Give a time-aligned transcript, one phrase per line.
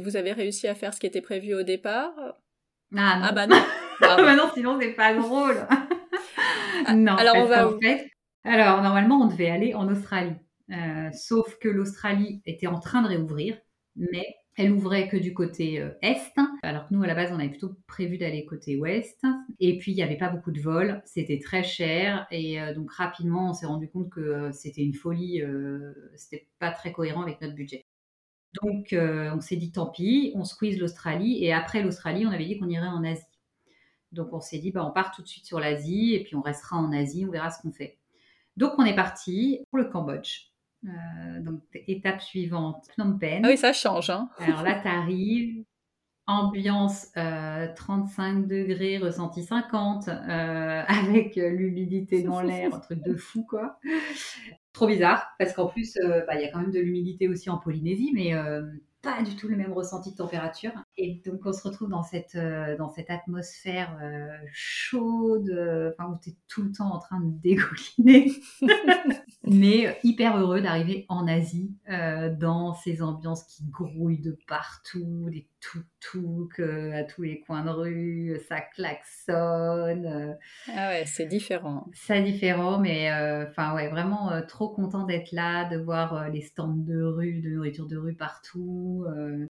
[0.00, 2.12] Vous avez réussi à faire ce qui était prévu au départ
[2.96, 3.26] Ah non.
[3.28, 3.56] Ah bah non.
[4.00, 5.56] Ah bah non, sinon c'est pas drôle.
[6.94, 7.14] non.
[7.14, 8.10] alors on va où fait-
[8.44, 10.34] alors normalement on devait aller en Australie,
[10.70, 13.56] Euh, sauf que l'Australie était en train de réouvrir,
[13.96, 14.24] mais
[14.56, 16.18] elle ouvrait que du côté euh, est,
[16.62, 19.20] alors que nous à la base on avait plutôt prévu d'aller côté ouest.
[19.60, 22.90] Et puis il n'y avait pas beaucoup de vols, c'était très cher et euh, donc
[22.92, 25.42] rapidement on s'est rendu compte que c'était une folie,
[26.16, 27.84] c'était pas très cohérent avec notre budget.
[28.62, 32.46] Donc euh, on s'est dit tant pis, on squeeze l'Australie et après l'Australie on avait
[32.46, 33.22] dit qu'on irait en Asie.
[34.12, 36.42] Donc on s'est dit bah, on part tout de suite sur l'Asie et puis on
[36.42, 37.98] restera en Asie, on verra ce qu'on fait.
[38.56, 40.50] Donc on est parti pour le Cambodge.
[40.84, 43.44] Euh, donc étape suivante, Phnom Penh.
[43.44, 44.10] Ah oui, ça change.
[44.10, 44.28] Hein.
[44.38, 45.64] Alors là, t'arrives,
[46.26, 50.12] ambiance euh, 35 degrés, ressenti 50, euh,
[50.88, 53.78] avec euh, l'humidité dans l'air, un truc de fou quoi.
[54.74, 57.48] Trop bizarre, parce qu'en plus, euh, bah, il y a quand même de l'humidité aussi
[57.48, 58.60] en Polynésie, mais euh,
[59.02, 60.72] pas du tout le même ressenti de température.
[60.98, 63.96] Et donc on se retrouve dans cette, euh, dans cette atmosphère
[64.52, 65.48] chaude,
[65.92, 68.32] enfin où tu es tout le temps en train de dégouliner.
[69.44, 71.72] mais hyper heureux d'arriver en Asie,
[72.40, 75.46] dans ces ambiances qui grouillent de partout, des
[76.58, 80.36] euh, à tous les coins de rue, ça klaxonne.
[80.68, 81.86] Ah ouais, c'est différent.
[81.92, 83.10] c'est différent, mais
[83.48, 87.40] enfin ouais, vraiment euh, trop content d'être là, de voir euh, les stands de rue,
[87.40, 89.04] de nourriture de rue partout.
[89.08, 89.46] euh.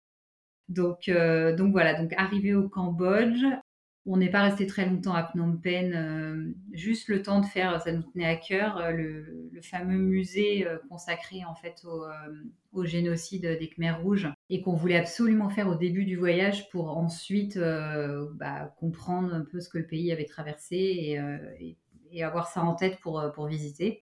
[0.70, 3.44] Donc, euh, donc voilà, donc arrivé au Cambodge,
[4.06, 7.92] on n'est pas resté très longtemps à Phnom Penh, juste le temps de faire, ça
[7.92, 11.86] nous tenait à cœur, le, fameux musée consacré en fait
[12.74, 16.98] au, génocide des Khmers rouges et qu'on voulait absolument faire au début du voyage pour
[16.98, 21.18] ensuite bah, comprendre un peu ce que le pays avait traversé
[22.12, 24.04] et, avoir ça en tête pour visiter.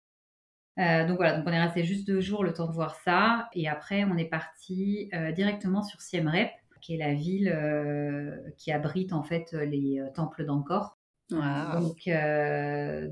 [0.80, 3.48] Euh, donc voilà, donc on est resté juste deux jours le temps de voir ça.
[3.52, 6.50] Et après on est parti euh, directement sur Siem Reap
[6.80, 10.96] qui est la ville euh, qui abrite en fait les temples d'Angkor.
[11.30, 12.08] Donc,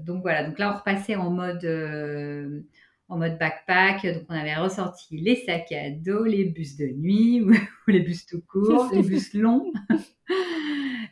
[0.05, 1.64] donc voilà, donc là on repassait en mode,
[3.08, 7.42] en mode backpack, donc on avait ressorti les sacs à dos, les bus de nuit
[7.42, 9.70] ou, ou les bus tout court, les bus longs.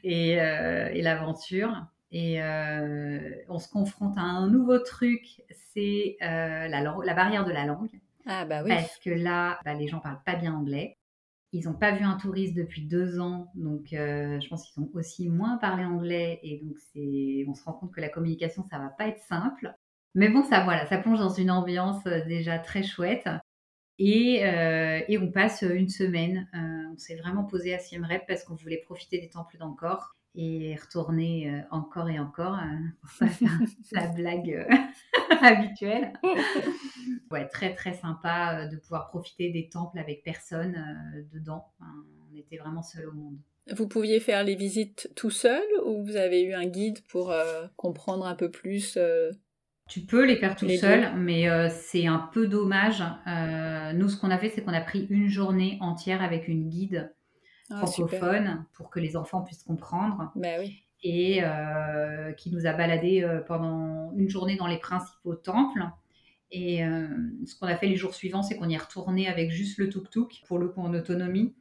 [0.02, 1.86] Et, et l'aventure.
[2.12, 7.66] Et euh, on se confronte à un nouveau truc, c'est euh, la, barrière de la
[7.66, 8.00] langue.
[8.26, 8.70] Ah bah oui.
[8.70, 10.96] Parce que là, bah, les gens parlent pas bien anglais.
[11.52, 14.90] Ils n'ont pas vu un touriste depuis deux ans, donc euh, je pense qu'ils ont
[14.94, 16.76] aussi moins parlé anglais et donc
[17.48, 19.72] on se rend compte que la communication ça va pas être simple.
[20.14, 23.28] Mais bon, ça voilà, ça plonge dans une ambiance déjà très chouette
[23.98, 26.48] et, et on passe une semaine.
[26.52, 30.76] On s'est vraiment posé à Siem Reap parce qu'on voulait profiter des temples d'Angkor et
[30.76, 32.58] retourner euh, encore et encore
[33.00, 33.58] pour pas faire
[33.92, 34.76] la blague euh,
[35.40, 36.12] habituelle.
[37.30, 40.76] Ouais, très très sympa euh, de pouvoir profiter des temples avec personne
[41.32, 41.72] dedans.
[41.80, 43.38] On était vraiment seul au monde.
[43.74, 47.66] Vous pouviez faire les visites tout seul ou vous avez eu un guide pour euh,
[47.76, 49.32] comprendre un peu plus euh,
[49.88, 53.02] Tu peux les faire tout Les seul, mais euh, c'est un peu dommage.
[53.94, 57.12] Nous, ce qu'on a fait, c'est qu'on a pris une journée entière avec une guide
[57.70, 58.18] ah, super.
[58.18, 60.82] francophone pour que les enfants puissent comprendre Bah oui.
[61.02, 65.84] et euh, qui nous a baladés euh, pendant une journée dans les principaux temples.
[66.52, 67.08] Et euh,
[67.44, 69.88] ce qu'on a fait les jours suivants, c'est qu'on y est retourné avec juste le
[69.88, 71.54] tuk-tuk, pour le coup en autonomie.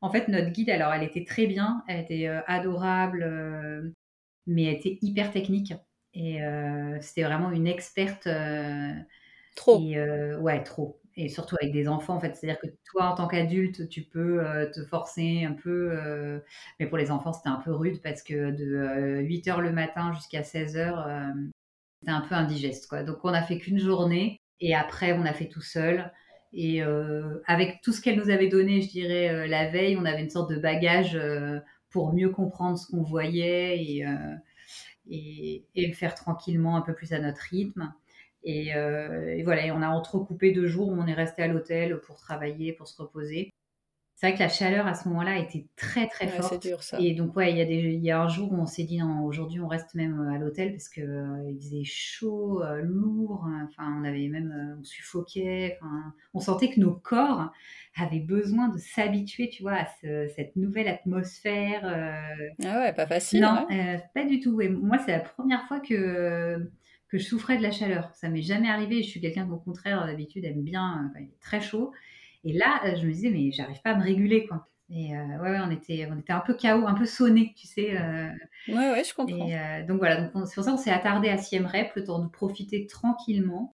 [0.00, 3.90] En fait, notre guide, alors, elle était très bien, elle était euh, adorable, euh,
[4.46, 5.74] mais elle était hyper technique.
[6.12, 6.38] Et
[7.02, 8.26] c'était vraiment une experte.
[9.54, 9.78] Trop.
[9.78, 10.98] et ouais, trop.
[11.18, 12.36] Et surtout avec des enfants, en fait.
[12.36, 15.90] C'est-à-dire que toi, en tant qu'adulte, tu peux euh, te forcer un peu.
[15.92, 16.40] euh,
[16.78, 20.12] mais pour les enfants, c'était un peu rude parce que de 8 h le matin
[20.12, 21.34] jusqu'à 16 h,
[22.00, 23.02] c'était un peu indigeste, quoi.
[23.02, 24.40] Donc, on a fait qu'une journée.
[24.60, 26.12] Et après, on a fait tout seul.
[26.52, 30.04] Et euh, avec tout ce qu'elle nous avait donné, je dirais, euh, la veille, on
[30.06, 31.60] avait une sorte de bagage euh,
[31.90, 34.34] pour mieux comprendre ce qu'on voyait et, euh,
[35.10, 37.92] et, et le faire tranquillement, un peu plus à notre rythme.
[38.46, 41.48] Et, euh, et voilà, et on a entrecoupé deux jours où on est resté à
[41.48, 43.50] l'hôtel pour travailler, pour se reposer.
[44.18, 46.62] C'est vrai que la chaleur à ce moment-là était très très Ouais, c'est forte.
[46.62, 46.98] dur ça.
[46.98, 48.84] Et donc ouais, il y a des, il y a un jour où on s'est
[48.84, 52.62] dit non, aujourd'hui on reste même euh, à l'hôtel parce que euh, il faisait chaud,
[52.62, 53.44] euh, lourd.
[53.46, 53.68] hein.
[53.68, 55.78] Enfin, on avait même, euh, on suffoquait.
[56.32, 57.50] On sentait que nos corps
[57.98, 61.84] avaient besoin de s'habituer, tu vois, à ce- cette nouvelle atmosphère.
[62.64, 63.42] Ah ouais, pas facile.
[63.42, 64.02] non, ouais.
[64.14, 64.58] pas du tout.
[64.62, 66.70] Et moi, c'est la première fois que,
[67.08, 68.10] que je souffrais de la chaleur.
[68.14, 69.02] Ça m'est jamais arrivé.
[69.02, 71.92] Je suis quelqu'un qui, au contraire, d'habitude, aime bien euh, quand il est très chaud.
[72.44, 74.68] Et là, euh, je me disais, mais j'arrive pas à me réguler, quoi.
[74.90, 77.66] Et euh, ouais, ouais, on était, on était un peu KO, un peu sonné, tu
[77.66, 77.96] sais.
[77.98, 78.28] euh,
[78.68, 79.46] Ouais, ouais, je comprends.
[79.46, 81.94] et euh, donc voilà, donc on- c'est pour ça qu'on s'est attardé à Siem Reap,
[81.96, 83.74] le temps de profiter tranquillement.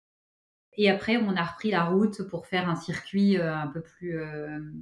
[0.76, 4.18] Et après, on a repris la route pour faire un circuit un peu plus,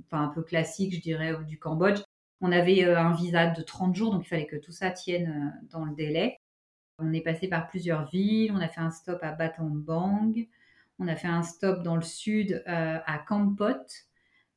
[0.07, 2.01] enfin un peu classique, je dirais, du Cambodge.
[2.43, 5.85] On avait un visa de 30 jours, donc il fallait que tout ça tienne dans
[5.87, 6.37] le délai.
[6.99, 8.53] On est passé par plusieurs villes.
[8.53, 10.33] On a fait un stop à Battambang.
[10.99, 13.87] On a fait un stop dans le sud à Kampot,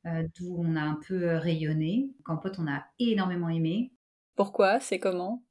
[0.04, 2.10] d'où on a un peu rayonné.
[2.24, 3.92] Kampot, on a énormément aimé.
[4.36, 4.80] Pourquoi?
[4.80, 5.42] C'est comment?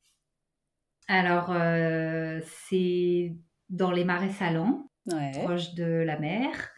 [1.07, 1.53] Alors,
[2.43, 3.35] c'est
[3.69, 4.89] dans les marais salants
[5.43, 6.71] proche de la mer.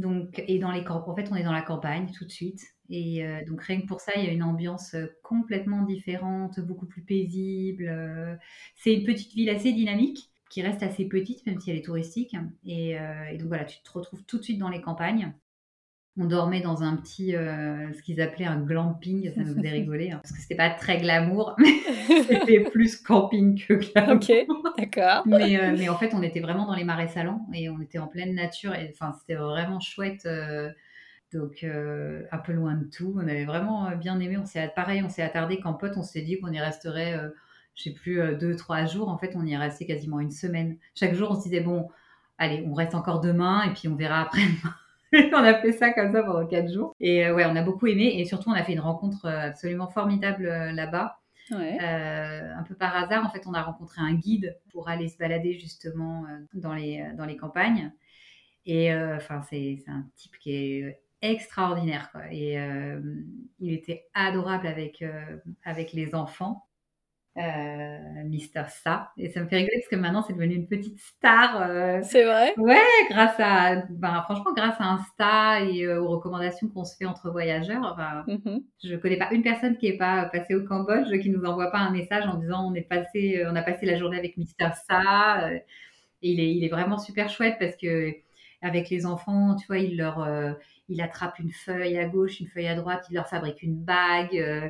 [0.00, 2.62] Donc, et dans les en fait, on est dans la campagne tout de suite.
[2.90, 6.60] Et euh, donc, rien que pour ça, il y a une ambiance euh, complètement différente,
[6.60, 7.86] beaucoup plus paisible.
[7.88, 8.36] Euh.
[8.76, 12.36] C'est une petite ville assez dynamique, qui reste assez petite, même si elle est touristique.
[12.66, 15.32] Et, et donc, voilà, tu te retrouves tout de suite dans les campagnes.
[16.18, 20.10] On dormait dans un petit, euh, ce qu'ils appelaient un glamping, ça nous faisait rigoler,
[20.10, 21.80] hein, parce que c'était pas très glamour, mais
[22.22, 24.16] c'était plus camping que glamour.
[24.16, 24.30] Ok,
[24.76, 25.22] d'accord.
[25.24, 27.98] mais, euh, mais, en fait, on était vraiment dans les marais salants et on était
[27.98, 30.26] en pleine nature, et enfin, c'était vraiment chouette.
[30.26, 30.70] Euh,
[31.32, 33.14] donc, un peu loin de tout.
[33.16, 34.36] On avait vraiment bien aimé.
[34.36, 37.18] On s'est, pareil, on s'est attardé qu'en pote, on s'est dit qu'on y resterait,
[37.74, 39.08] je sais plus, deux, trois jours.
[39.08, 40.76] En fait, on y est resté quasiment une semaine.
[40.94, 41.88] Chaque jour, on se disait, bon,
[42.36, 44.42] allez, on reste encore demain et puis on verra après
[45.32, 46.94] on a fait ça comme ça pendant quatre jours.
[46.98, 48.18] Et euh, ouais, on a beaucoup aimé.
[48.18, 51.18] Et surtout, on a fait une rencontre euh, absolument formidable euh, là-bas.
[51.50, 55.58] un peu par hasard, en fait, on a rencontré un guide pour aller se balader
[55.58, 56.24] justement
[56.54, 57.92] dans, les, dans les campagnes.
[58.64, 62.10] Et enfin, c'est un type qui est extraordinaire.
[62.12, 62.22] Quoi.
[62.30, 62.56] Et
[63.58, 65.04] il était adorable avec,
[65.64, 66.64] avec les enfants
[67.38, 69.10] euh, Mister Sa.
[69.16, 71.62] Et ça me fait rigoler parce que maintenant, c'est devenu une petite star.
[71.62, 72.76] Euh, c'est vrai Ouais,
[73.10, 77.30] grâce à, ben, franchement, grâce à Insta et euh, aux recommandations qu'on se fait entre
[77.30, 77.96] voyageurs.
[77.96, 78.62] Ben, mm-hmm.
[78.84, 81.78] Je connais pas une personne qui est pas passée au Cambodge qui nous envoie pas
[81.78, 85.52] un message en disant on est passé, on a passé la journée avec Mister Sa.
[85.52, 85.62] et
[86.20, 88.14] il est, il est vraiment super chouette parce que
[88.62, 90.26] avec les enfants, tu vois, il leur,
[90.92, 94.36] il attrape une feuille à gauche, une feuille à droite, il leur fabrique une bague.
[94.36, 94.68] Euh,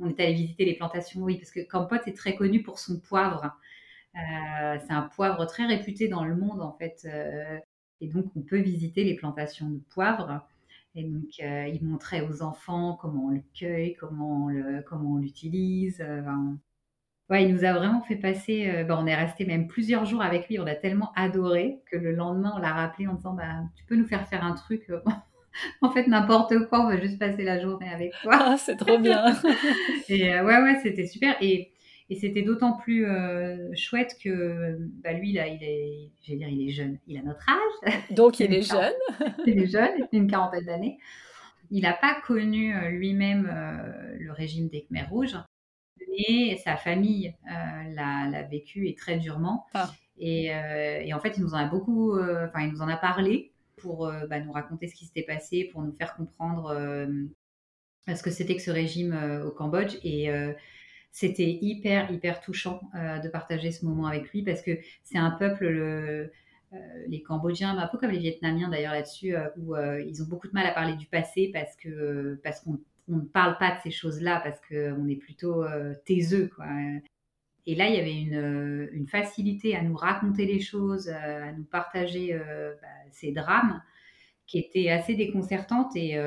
[0.00, 2.98] on est allé visiter les plantations, oui, parce que Kampot est très connu pour son
[3.00, 3.56] poivre.
[4.14, 7.06] Euh, c'est un poivre très réputé dans le monde, en fait.
[7.06, 7.58] Euh,
[8.00, 10.46] et donc, on peut visiter les plantations de poivre.
[10.94, 16.04] Et donc, il montrait aux enfants comment on le cueille, comment on l'utilise.
[17.30, 18.84] Ouais, il nous a vraiment fait passer.
[18.86, 20.58] Ben, on est resté même plusieurs jours avec lui.
[20.58, 23.96] On a tellement adoré que le lendemain, on l'a rappelé en disant bah, Tu peux
[23.96, 24.90] nous faire faire un truc
[25.82, 28.32] en fait, n'importe quoi, on va juste passer la journée avec toi.
[28.34, 29.34] Ah, c'est trop bien.
[30.08, 31.36] et euh, ouais, ouais, c'était super.
[31.40, 31.72] Et,
[32.10, 36.48] et c'était d'autant plus euh, chouette que bah, lui, là, il est, je vais dire,
[36.48, 36.98] il est jeune.
[37.06, 37.94] Il a notre âge.
[38.10, 38.92] Donc, il, est jeune.
[39.46, 40.98] il est jeune, il a une quarantaine d'années.
[41.70, 43.50] Il n'a pas connu euh, lui-même
[44.18, 45.36] le régime des Khmers rouges,
[46.12, 49.66] mais sa famille l'a vécu et très durement.
[49.74, 49.90] Ah.
[50.18, 53.52] Et, et, en fait, il nous en a beaucoup, enfin, il nous en a parlé
[53.82, 57.06] pour euh, bah, nous raconter ce qui s'était passé, pour nous faire comprendre euh,
[58.14, 59.96] ce que c'était que ce régime euh, au Cambodge.
[60.04, 60.30] Et
[61.10, 65.68] c'était hyper, hyper touchant de partager ce moment avec lui parce que c'est un peuple,
[65.68, 66.32] le,
[67.06, 70.64] les Cambodgiens, un peu comme les Vietnamiens d'ailleurs là-dessus, où ils ont beaucoup de mal
[70.64, 74.60] à parler du passé parce que parce qu'on ne parle pas de ces choses-là parce
[74.60, 75.64] qu'on est plutôt
[76.04, 76.50] taiseux.
[76.54, 76.66] Quoi.
[77.66, 81.64] Et là, il y avait une, une, facilité à nous raconter les choses, à nous
[81.64, 83.82] partager bah, ces drames
[84.46, 86.18] qui étaient assez déconcertantes et,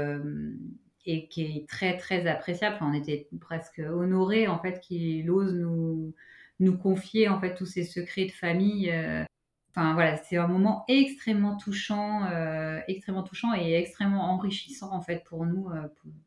[1.06, 2.78] et qui est très, très appréciable.
[2.82, 6.14] on était presque honorés, en fait, qu'il ose nous,
[6.60, 8.92] nous confier, en fait, tous ces secrets de famille.
[9.76, 12.22] Enfin, voilà, c'est un moment extrêmement touchant,
[12.88, 15.70] extrêmement touchant et extrêmement enrichissant, en fait, pour nous,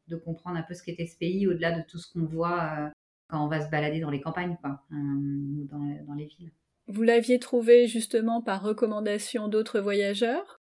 [0.09, 2.91] de comprendre un peu ce qu'était ce pays, au-delà de tout ce qu'on voit
[3.29, 6.51] quand on va se balader dans les campagnes, quoi, ou dans, les villes.
[6.89, 10.61] Vous l'aviez trouvé justement par recommandation d'autres voyageurs?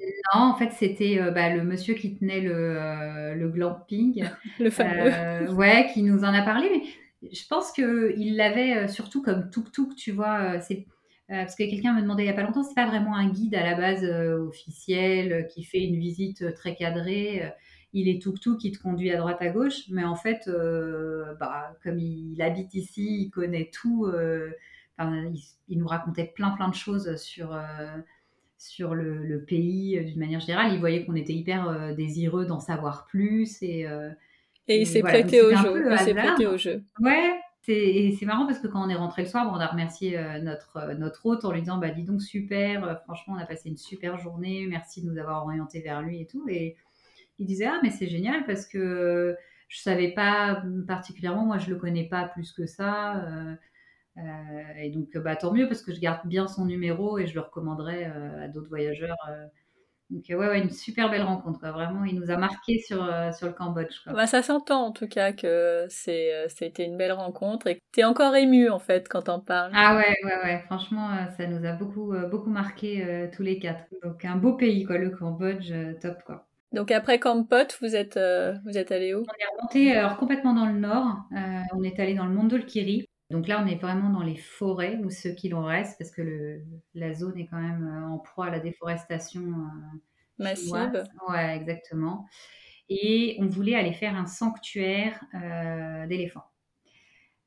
[0.00, 4.24] Non, en fait, c'était euh, bah, le monsieur qui tenait le, euh, le glamping.
[4.58, 5.12] le fameux.
[5.12, 9.94] Euh, ouais, qui nous en a parlé, mais je pense qu'il l'avait surtout comme tuk-tuk,
[9.94, 10.60] tu vois.
[10.60, 10.86] c'est
[11.28, 13.54] parce que quelqu'un me demandait il n'y a pas longtemps, c'est pas vraiment un guide
[13.54, 17.52] à la base officiel qui fait une visite très cadrée
[17.92, 21.34] il est tout tout qui te conduit à droite à gauche, mais en fait, euh,
[21.38, 24.06] bah, comme il, habite ici, il connaît tout.
[24.06, 24.50] Euh,
[25.68, 27.96] il, nous racontait plein plein de choses sur euh,
[28.56, 30.72] sur le, pays d'une manière générale.
[30.72, 33.86] Il voyait qu'on était hyper désireux d'en savoir plus et
[34.68, 35.84] et il s'est prêté au jeu.
[35.90, 36.82] Il s'est prêté au jeu.
[37.00, 37.32] Ouais.
[37.62, 41.24] C'est marrant parce que quand on est rentré le soir, on a remercié notre, notre
[41.26, 44.66] hôte en lui disant bah, Dis donc, super, franchement, on a passé une super journée,
[44.68, 46.44] merci de nous avoir orientés vers lui et tout.
[46.48, 46.76] Et,
[47.38, 49.36] il disait ah mais c'est génial parce que
[49.68, 53.24] je savais pas particulièrement, moi je le connais pas plus que ça.
[53.24, 53.54] Euh,
[54.76, 57.40] et donc, bah, tant mieux parce que je garde bien son numéro et je le
[57.40, 59.16] recommanderai à d'autres voyageurs
[60.12, 61.58] donc ouais, ouais, une super belle rencontre.
[61.58, 61.70] Quoi.
[61.72, 64.04] Vraiment, il nous a marqué sur, euh, sur le Cambodge.
[64.04, 64.12] Quoi.
[64.12, 67.80] Bah, ça s'entend en tout cas que c'est, euh, c'était une belle rencontre et que
[67.92, 69.72] tu es encore ému en fait quand on parles.
[69.74, 70.62] Ah ouais, ouais, ouais.
[70.66, 73.84] Franchement, euh, ça nous a beaucoup, beaucoup marqué tous les quatre.
[74.02, 76.46] Donc un beau pays, quoi, le Cambodge, top quoi.
[76.72, 78.18] Donc après Kampot, vous êtes,
[78.64, 79.20] vous êtes allé où?
[79.20, 81.16] On est remonté alors, complètement dans le nord.
[81.74, 83.06] on est allé dans le Mondolkiri.
[83.32, 86.20] Donc là, on est vraiment dans les forêts, ou ceux qui l'en restent, parce que
[86.20, 86.62] le,
[86.94, 89.98] la zone est quand même euh, en proie à la déforestation euh,
[90.38, 91.02] massive.
[91.28, 92.26] Ouais, exactement.
[92.90, 96.44] Et on voulait aller faire un sanctuaire euh, d'éléphants.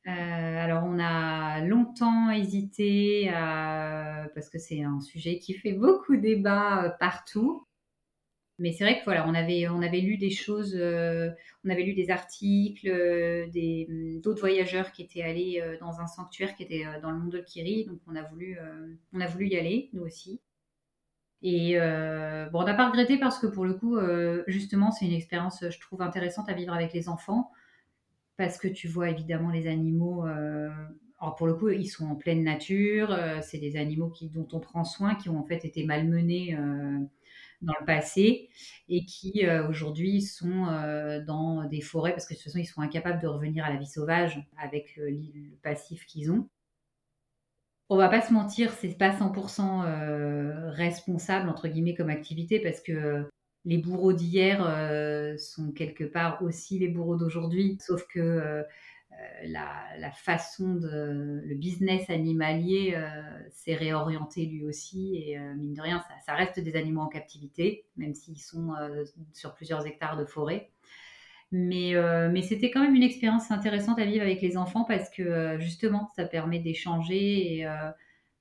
[0.05, 7.67] alors on a longtemps hésité parce que c'est un sujet qui fait beaucoup débat partout.
[8.57, 11.29] Mais c'est vrai que voilà, on avait, on avait lu des choses, euh,
[11.65, 13.47] on avait lu des articles, euh,
[13.89, 17.31] hum, d'autres voyageurs qui étaient allés euh, dans un sanctuaire qui était dans le monde
[17.31, 18.57] de Kiri, donc on a voulu,
[19.13, 20.39] on a voulu y aller, nous aussi.
[21.41, 23.97] Et bon, on n'a pas regretté parce que pour le coup,
[24.47, 27.51] justement, c'est une expérience, je trouve, intéressante à vivre avec les enfants,
[28.37, 30.23] parce que tu vois évidemment les animaux.
[30.23, 34.59] alors pour le coup, ils sont en pleine nature, c'est des animaux qui, dont on
[34.59, 36.57] prend soin, qui ont en fait été malmenés
[37.65, 38.49] dans le passé
[38.87, 42.65] et qui euh, aujourd'hui sont euh, dans des forêts parce que de toute façon ils
[42.65, 46.47] sont incapables de revenir à la vie sauvage avec le, passif qu'ils ont.
[47.89, 52.81] On va pas se mentir, c'est pas 100% euh, responsable entre guillemets comme activité parce
[52.81, 53.29] que
[53.63, 54.59] les bourreaux d'hier
[55.39, 58.63] sont quelque part aussi les bourreaux d'aujourd'hui, sauf que
[59.21, 63.11] euh, la, façon de le business animalier euh,
[63.51, 67.85] s'est réorienté lui aussi et euh, mine de rien ça, reste des animaux en captivité
[67.97, 68.73] même s'ils sont
[69.33, 70.69] sur plusieurs hectares de forêt.
[71.51, 71.93] Mais,
[72.31, 76.09] mais c'était quand même une expérience intéressante à vivre avec les enfants parce que justement
[76.15, 77.67] ça permet d'échanger et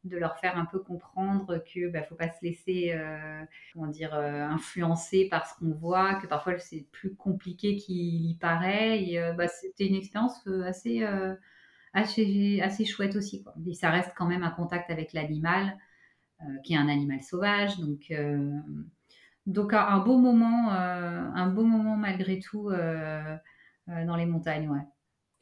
[0.05, 3.43] de leur faire un peu comprendre que bah, faut pas se laisser euh,
[3.73, 8.35] comment dire euh, influencer par ce qu'on voit que parfois c'est plus compliqué qu'il y
[8.35, 9.03] paraît.
[9.03, 11.05] Et euh, bah, c'était une expérience assez
[11.95, 13.55] assez assez chouette aussi quoi.
[13.67, 15.79] et ça reste quand même un contact avec l'animal
[16.65, 17.79] qui est un animal sauvage.
[17.79, 18.13] Donc
[19.47, 24.87] donc un beau moment un beau moment malgré tout dans les montagnes ouais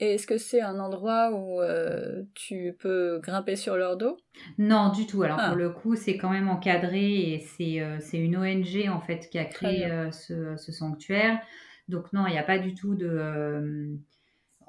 [0.02, 4.16] et est-ce que c'est un endroit où euh, tu peux grimper sur leur dos?
[4.58, 5.22] Non, du tout.
[5.22, 5.54] Alors pour ah.
[5.54, 9.44] le coup, c'est quand même encadré et c'est euh, une ONG en fait qui a
[9.44, 11.40] créé euh, ce, ce, sanctuaire.
[11.86, 13.96] Donc non, il n'y a pas du tout de...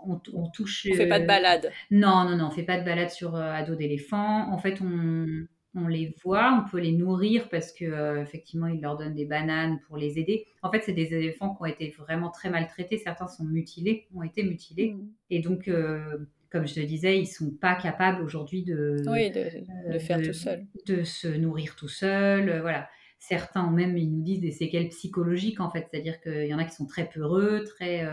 [0.06, 0.86] On, on, touche...
[0.92, 1.72] On fait pas de balade.
[1.90, 4.54] Non, non, non, on fait pas de balade sur à dos d'éléphant.
[4.54, 8.82] En fait, on, on les voit, on peut les nourrir parce que euh, effectivement ils
[8.82, 10.46] leur donnent des bananes pour les aider.
[10.62, 12.98] En fait, c'est des éléphants qui ont été vraiment très maltraités.
[12.98, 15.10] Certains sont mutilés, ont été mutilés, mm.
[15.32, 16.18] et donc euh,
[16.52, 21.04] comme je te disais, ils sont pas capables aujourd'hui de, de, faire tout seul, de
[21.04, 22.50] se nourrir tout seul.
[22.50, 22.88] Euh, voilà.
[23.18, 26.66] Certains même ils nous disent des séquelles psychologiques en fait, c'est-à-dire qu'il y en a
[26.66, 28.06] qui sont très peureux, très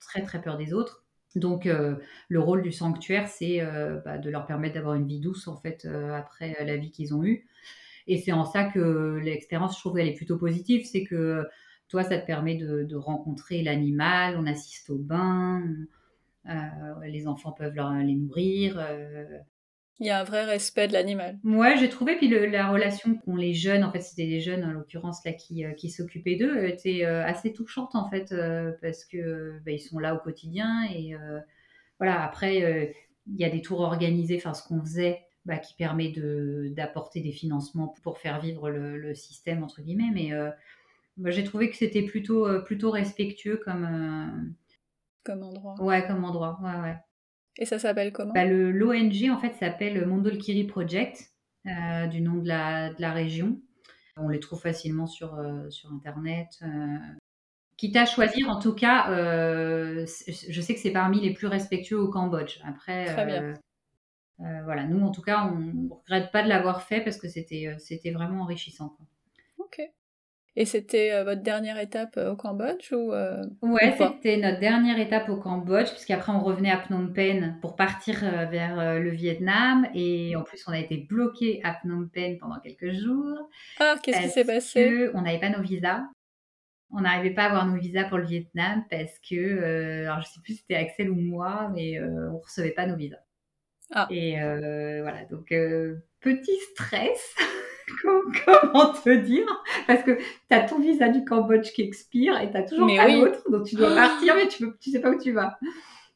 [0.00, 1.04] très très peur des autres.
[1.36, 1.96] Donc, euh,
[2.28, 5.56] le rôle du sanctuaire, c'est euh, bah, de leur permettre d'avoir une vie douce, en
[5.56, 7.46] fait, euh, après la vie qu'ils ont eue.
[8.06, 10.84] Et c'est en ça que l'expérience, je trouve, elle est plutôt positive.
[10.84, 11.46] C'est que
[11.88, 15.62] toi, ça te permet de, rencontrer l'animal, on assiste au bain,
[17.04, 18.80] les enfants peuvent les nourrir.
[20.00, 21.38] Il y a un vrai respect de l'animal.
[21.44, 22.16] Ouais, j'ai trouvé.
[22.16, 25.64] Puis la relation qu'ont les jeunes, en fait, c'était des jeunes en l'occurrence là qui,
[25.66, 29.78] euh, qui s'occupaient d'eux, était euh, assez touchante en fait, euh, parce que bah, ils
[29.78, 31.14] sont là au quotidien et
[31.98, 32.24] voilà.
[32.24, 32.94] Après,
[33.26, 37.20] il y a des tours organisés, enfin ce qu'on faisait, bah, qui permet de d'apporter
[37.20, 40.10] des financements pour faire vivre le, système entre guillemets.
[40.14, 40.30] Mais
[41.18, 44.54] bah, j'ai trouvé que c'était plutôt plutôt respectueux comme
[45.24, 45.74] comme endroit.
[45.78, 46.58] Ouais, comme endroit.
[46.62, 46.96] Ouais, ouais.
[47.58, 48.32] Et ça s'appelle comment?
[48.32, 51.32] Bah, L'ONG, en fait, s'appelle Mondolkiri Project,
[51.66, 53.60] euh, du nom de la, de la, région.
[54.16, 56.58] On les trouve facilement sur, euh, sur Internet.
[56.62, 56.96] Euh.
[57.76, 62.08] Quitte à choisir, en tout cas, je sais que c'est parmi les plus respectueux au
[62.08, 62.58] Cambodge.
[62.64, 63.54] Après, Très bien.
[64.38, 68.10] voilà, nous, en tout cas, on ne regrette pas de l'avoir fait parce que c'était
[68.12, 68.94] vraiment enrichissant.
[70.56, 74.98] Et c'était euh, votre dernière étape euh, au Cambodge ou euh, Ouais, c'était notre dernière
[74.98, 79.86] étape au Cambodge, puisqu'après on revenait à Phnom Penh pour partir vers le Vietnam.
[79.94, 83.48] Et en plus, on a été bloqué à Phnom Penh pendant quelques jours.
[83.78, 86.02] Ah, qu'est-ce qui s'est passé On n'avait pas nos visas.
[86.92, 90.40] On n'arrivait pas à avoir nos visas pour le Vietnam parce que, alors je sais
[90.42, 93.22] plus si c'était Axel ou moi, mais on recevait pas nos visas.
[93.92, 94.08] Ah.
[94.10, 94.34] Et
[95.00, 95.54] voilà, donc
[96.20, 97.36] petit stress.
[98.44, 99.46] comment te dire
[99.86, 103.08] Parce que tu as ton visa du Cambodge qui expire et tu n'as toujours pas
[103.08, 105.58] l'autre, donc tu dois partir, mais tu ne sais pas où tu vas.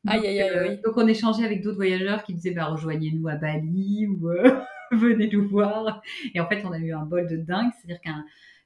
[0.07, 0.81] Aïe, donc, aïe, aïe, euh, oui.
[0.85, 4.61] donc on échangeait avec d'autres voyageurs qui disaient bah, rejoignez-nous à Bali ou euh,
[4.93, 6.03] venez nous voir.
[6.35, 8.25] Et en fait, on a eu un bol de dingue, c'est-à-dire qu'un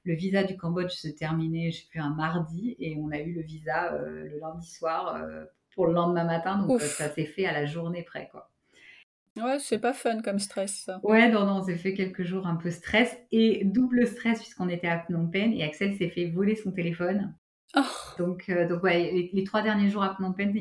[0.09, 3.33] le visa du Cambodge se terminait, je sais plus, un mardi, et on a eu
[3.33, 7.27] le visa euh, le lundi soir euh, pour le lendemain matin, donc euh, ça s'est
[7.27, 8.51] fait à la journée près, quoi.
[9.43, 11.01] Ouais, c'est pas fun comme stress, ça.
[11.03, 14.69] Ouais, non, non, on s'est fait quelques jours un peu stress et double stress puisqu'on
[14.69, 17.35] était à Phnom Penh et Axel s'est fait voler son téléphone.
[17.77, 17.81] Oh,
[18.19, 20.53] Donc, euh, donc ouais, les, les trois derniers jours à Phnom Penh,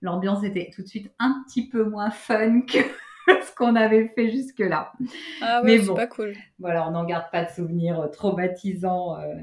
[0.00, 2.78] l'ambiance était tout de suite un petit peu moins fun que
[3.26, 4.92] ce qu'on avait fait jusque-là.
[5.40, 5.94] ah Mais ouais, bon.
[5.94, 6.34] pas cool.
[6.58, 9.18] Voilà, on n'en garde pas de souvenirs euh, traumatisants.
[9.20, 9.34] euh,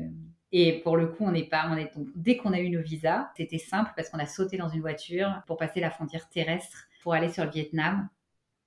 [0.51, 2.81] et pour le coup, on n'est pas, on est donc, dès qu'on a eu nos
[2.81, 6.88] visas, c'était simple parce qu'on a sauté dans une voiture pour passer la frontière terrestre
[7.03, 8.10] pour aller sur le Vietnam.